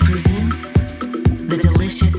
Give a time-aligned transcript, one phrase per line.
[0.00, 2.13] presents The Delicious.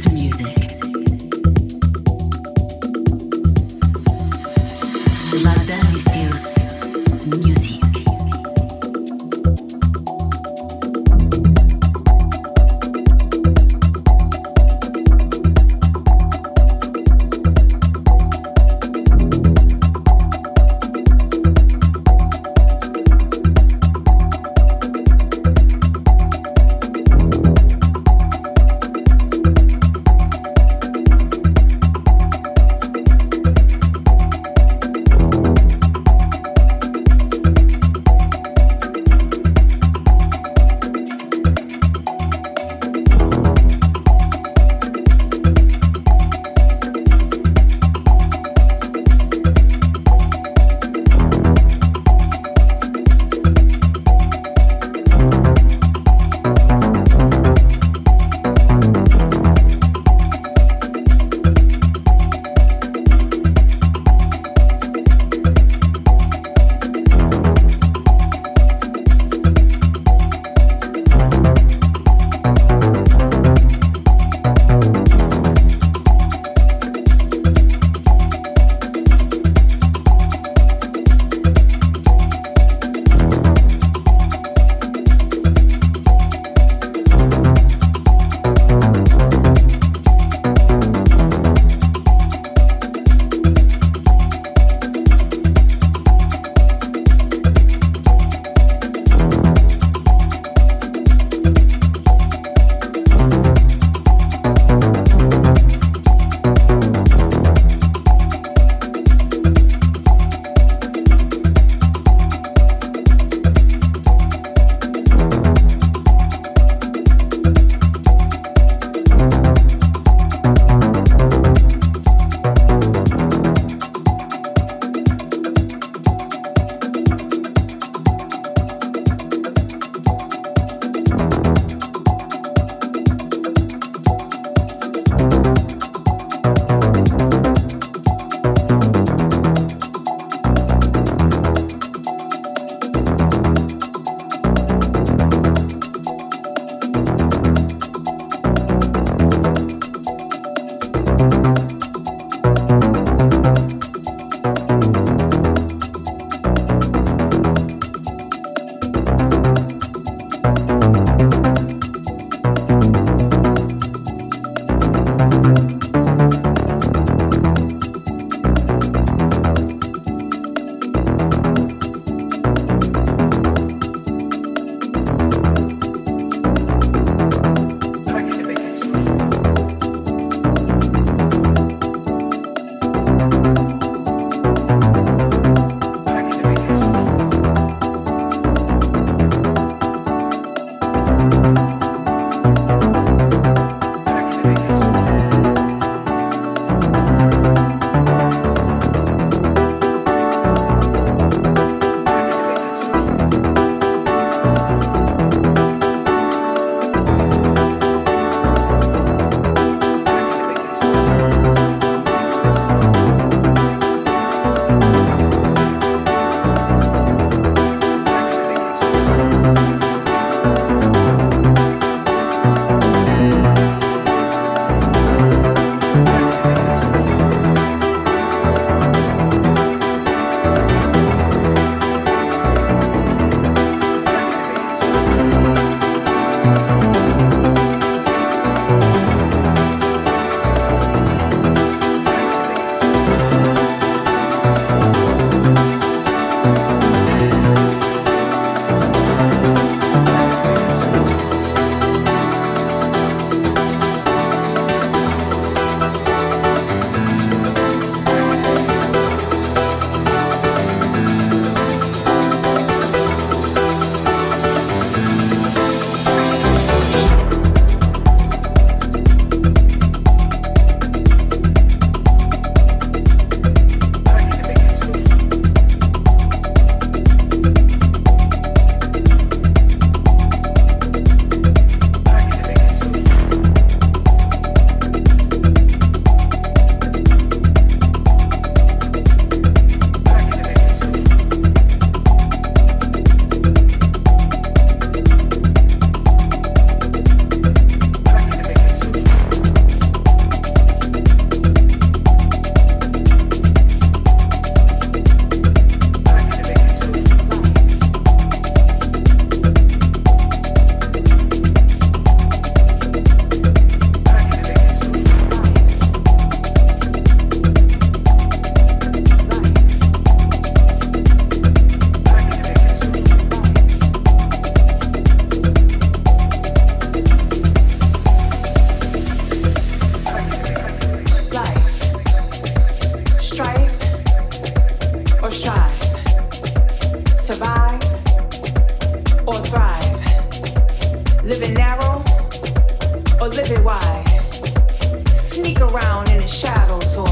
[345.75, 347.07] Around in the shadows or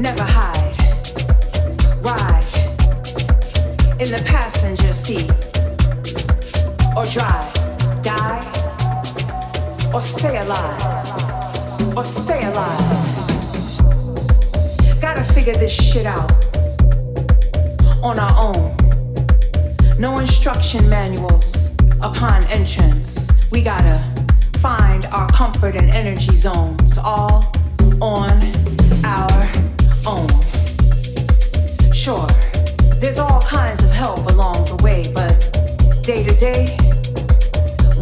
[0.00, 0.76] never hide.
[2.00, 2.46] Ride
[4.00, 5.30] in the passenger seat
[6.96, 7.52] or drive.
[8.02, 8.44] Die
[9.92, 12.80] or stay alive or stay alive.
[15.00, 16.32] Gotta figure this shit out
[18.02, 18.74] on our own.
[19.98, 23.28] No instruction manuals upon entrance.
[23.50, 24.17] We gotta
[24.60, 27.52] find our comfort and energy zones all
[28.00, 28.42] on
[29.04, 29.50] our
[30.06, 30.28] own.
[31.92, 32.26] Sure,
[33.00, 35.36] there's all kinds of help along the way, but
[36.02, 36.76] day to day,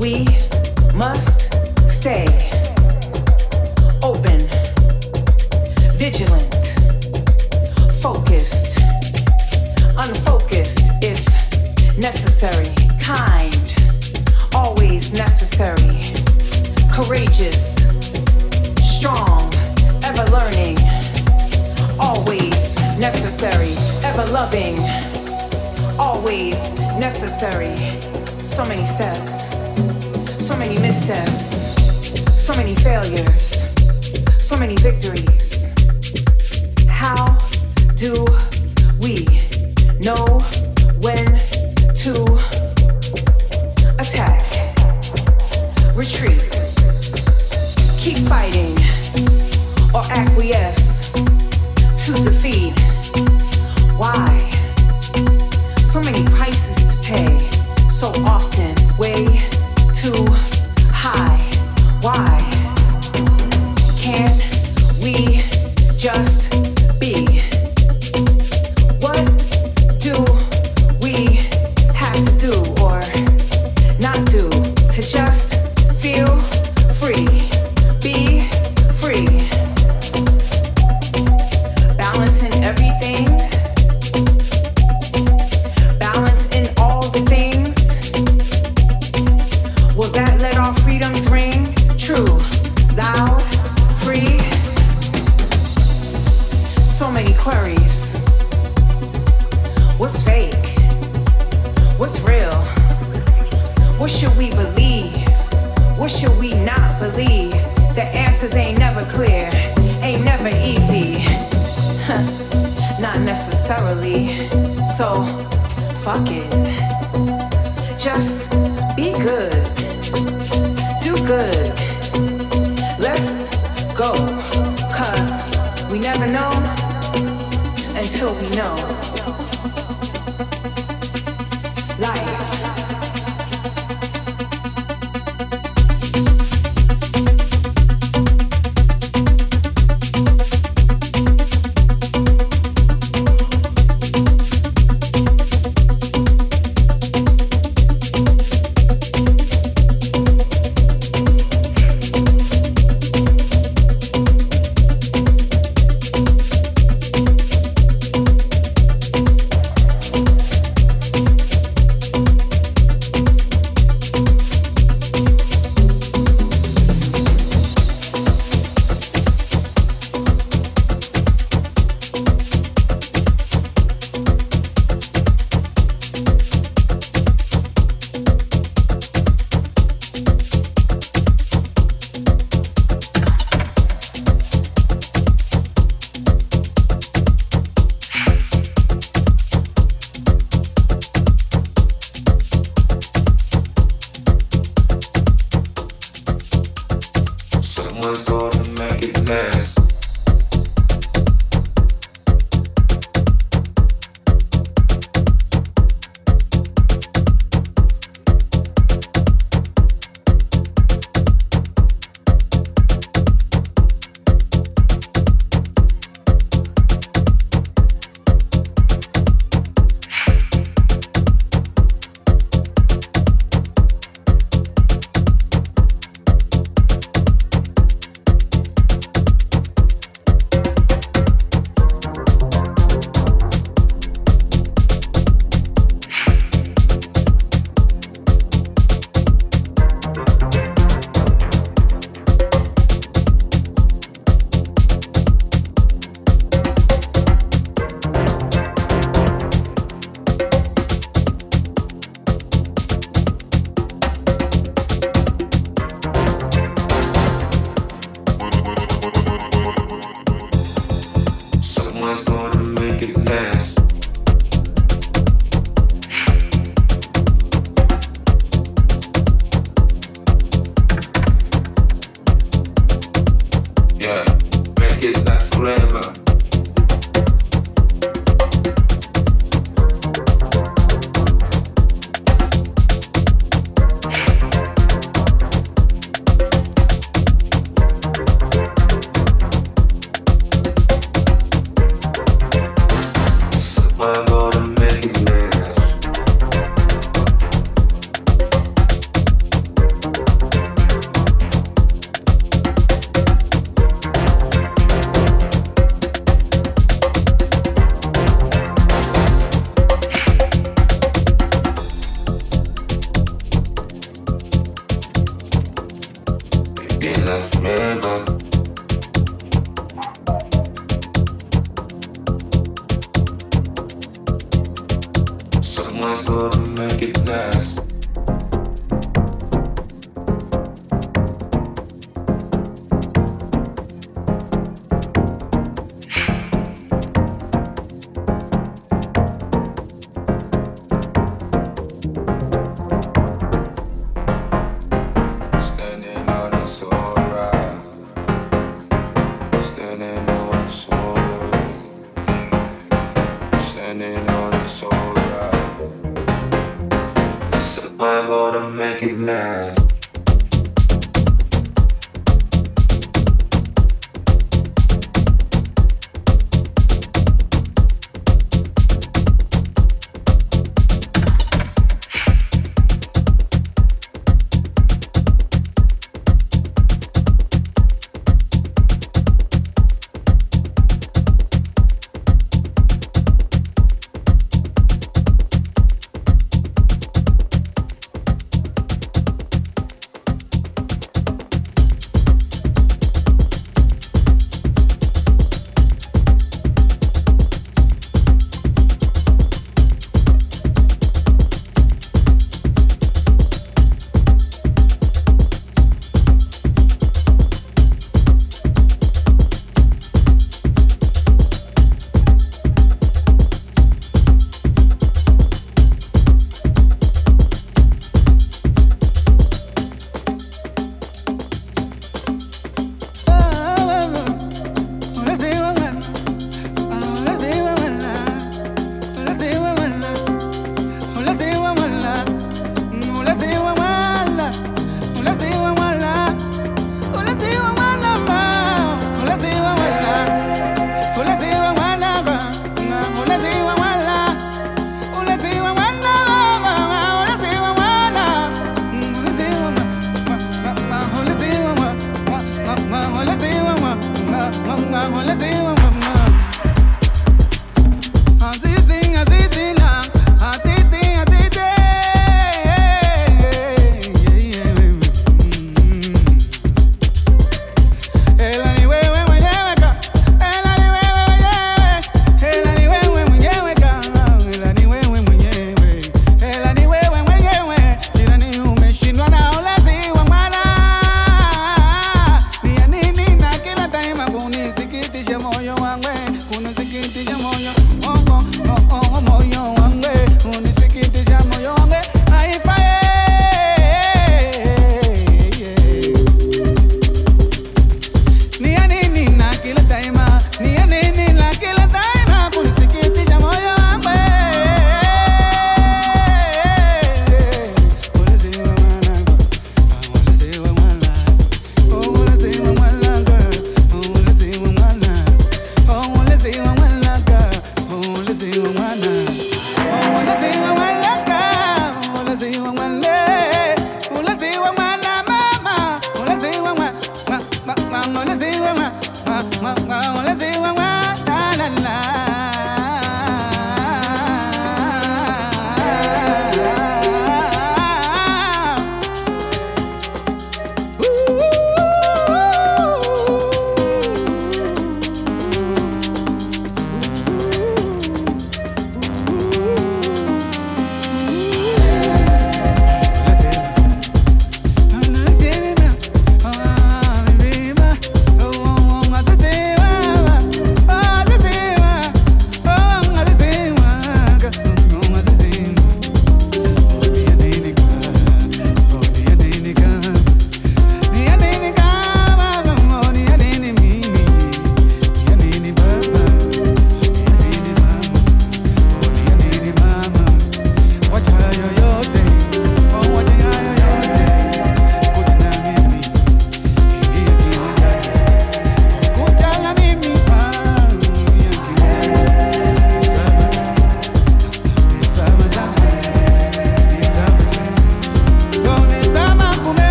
[0.00, 0.24] we
[0.96, 1.52] must
[1.90, 2.24] stay
[4.02, 4.40] open,
[5.98, 6.54] vigilant,
[8.00, 8.78] focused,
[9.98, 13.74] unfocused if necessary, kind,
[14.54, 16.05] always necessary,
[16.96, 17.74] courageous,
[18.82, 19.52] strong,
[20.02, 20.78] ever learning,
[22.00, 24.78] always necessary, ever loving,
[25.98, 27.76] always necessary.
[28.40, 29.50] So many steps,
[30.42, 31.76] so many missteps,
[32.42, 33.66] so many failures,
[34.40, 35.74] so many victories.
[36.88, 37.38] How
[37.96, 38.26] do
[75.16, 75.55] just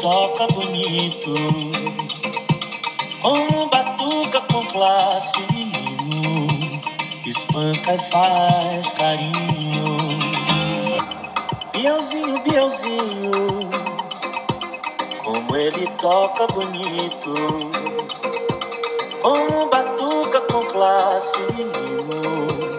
[0.00, 1.34] toca bonito,
[3.20, 6.80] como batuca com classe, menino,
[7.26, 9.96] espanca e faz carinho.
[11.72, 13.70] Bielzinho, Bielzinho,
[15.24, 17.34] como ele toca bonito,
[19.20, 22.70] como batuca com classe, menino,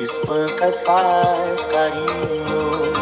[0.00, 3.01] espanca e faz carinho.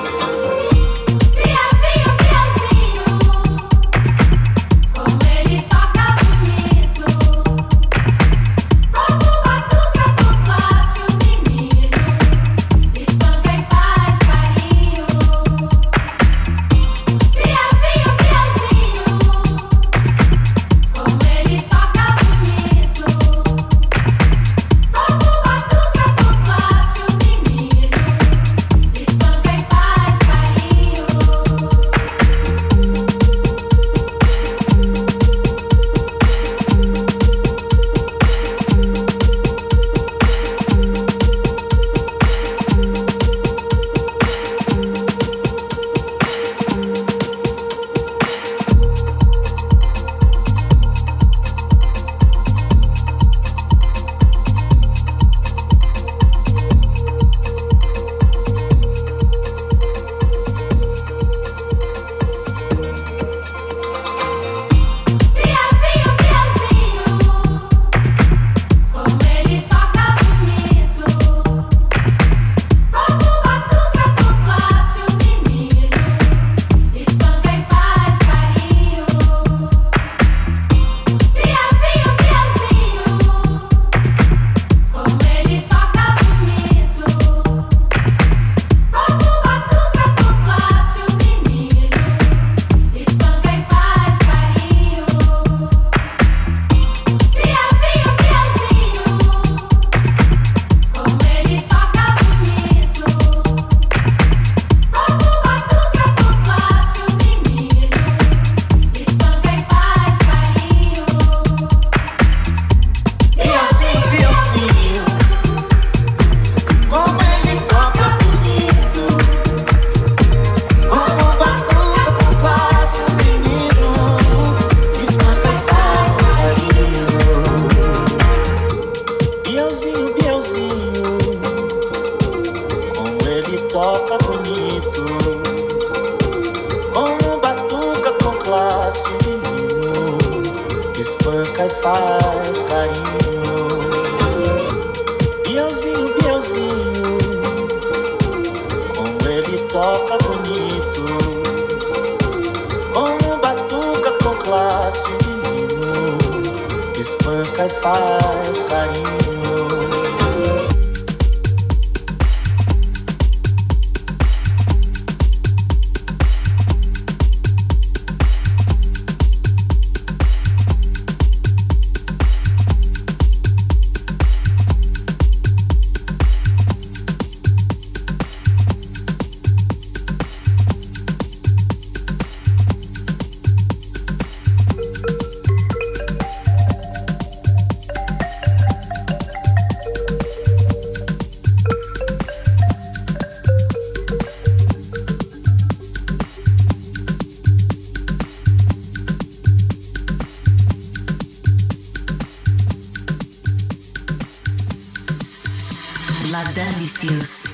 [206.28, 207.46] La Delicious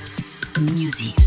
[0.73, 1.26] Music.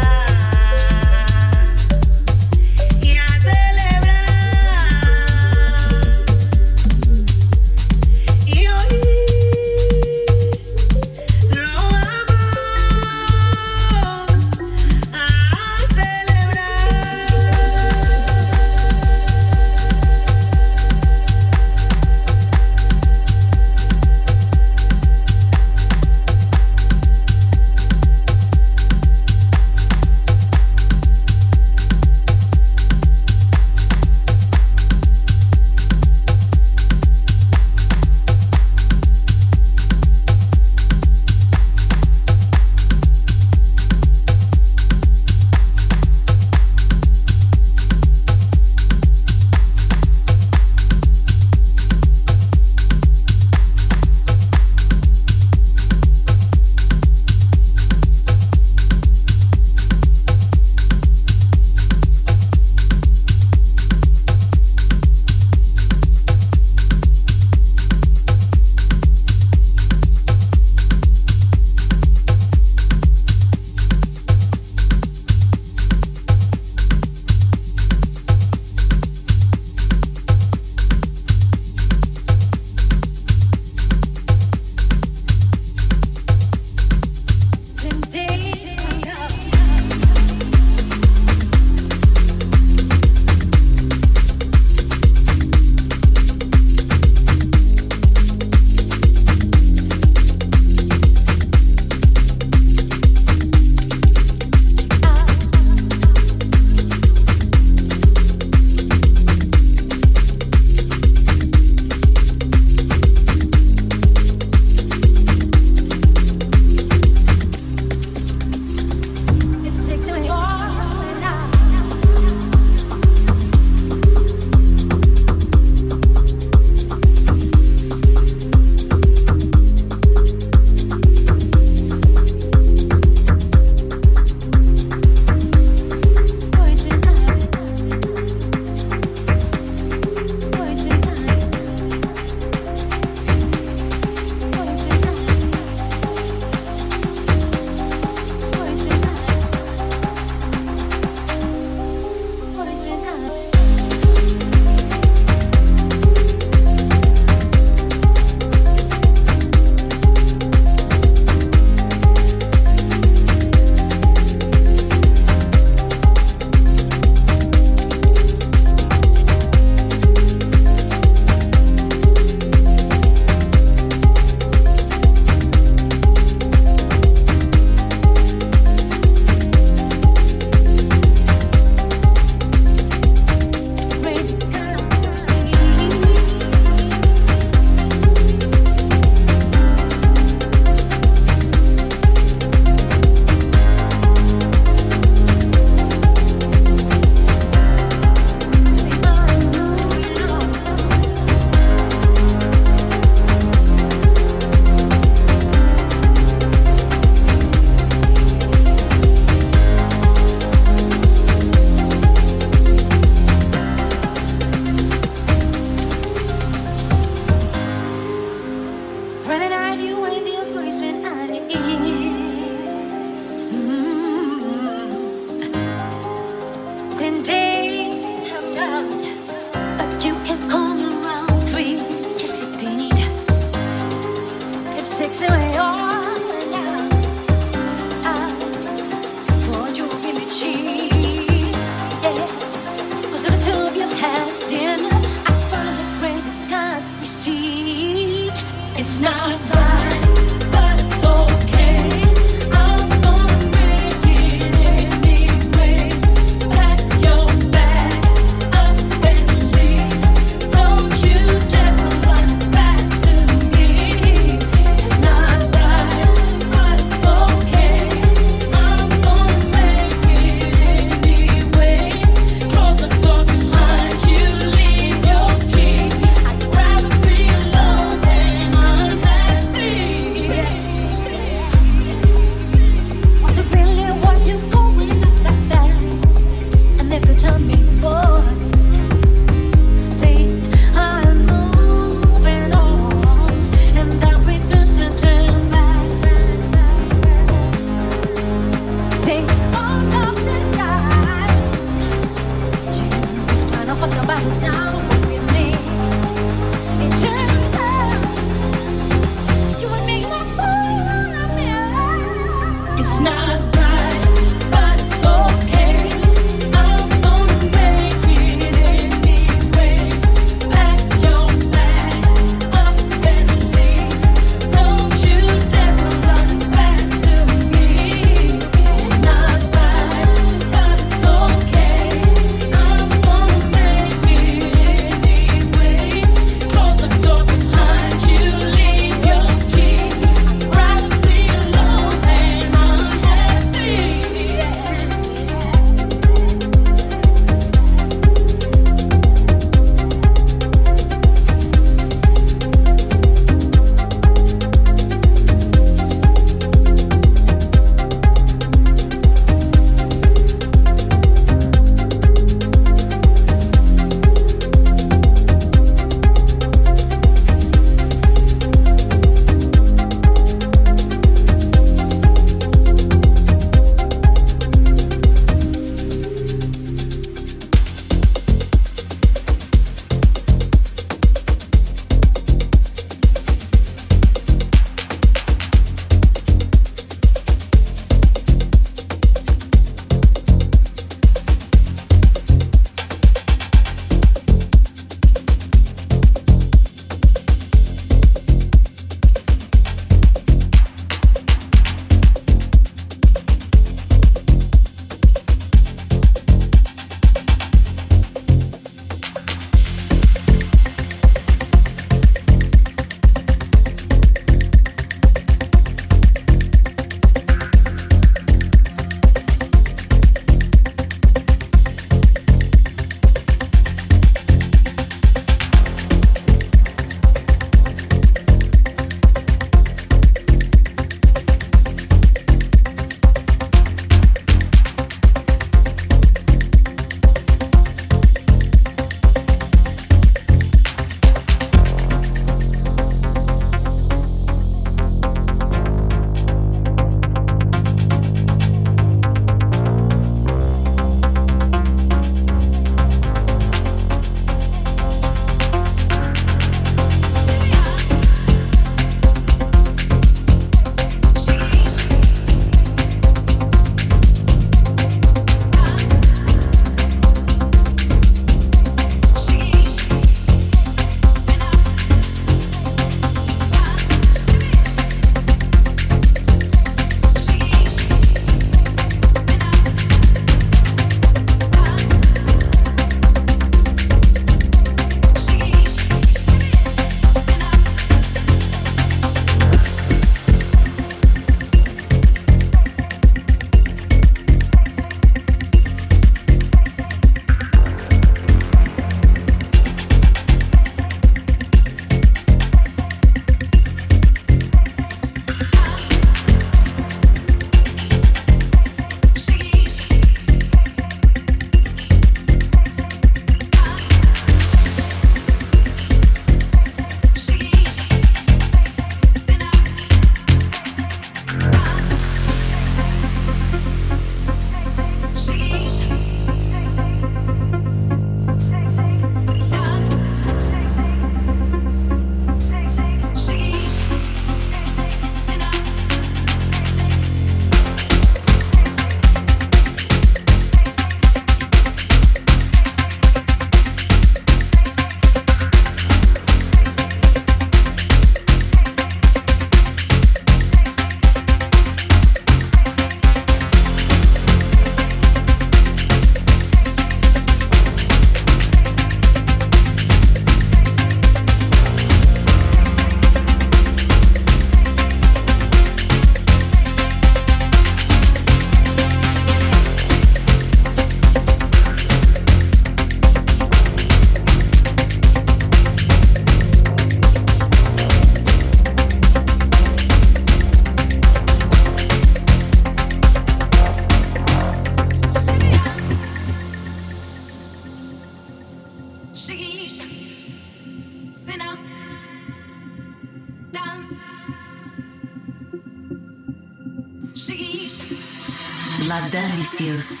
[599.61, 600.00] Delicious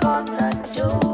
[0.00, 1.09] got a do?